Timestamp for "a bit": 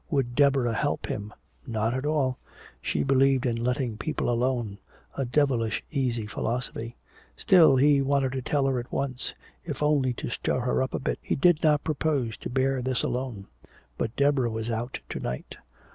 10.95-11.19